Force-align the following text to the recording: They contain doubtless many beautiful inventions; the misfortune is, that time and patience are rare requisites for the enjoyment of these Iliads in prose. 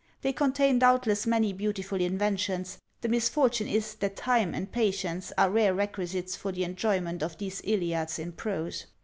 They 0.23 0.33
contain 0.33 0.79
doubtless 0.79 1.27
many 1.27 1.53
beautiful 1.53 2.01
inventions; 2.01 2.79
the 3.01 3.07
misfortune 3.07 3.67
is, 3.67 3.93
that 3.93 4.15
time 4.15 4.55
and 4.55 4.71
patience 4.71 5.31
are 5.37 5.51
rare 5.51 5.75
requisites 5.75 6.35
for 6.35 6.51
the 6.51 6.63
enjoyment 6.63 7.21
of 7.21 7.37
these 7.37 7.61
Iliads 7.63 8.17
in 8.17 8.31
prose. 8.31 8.87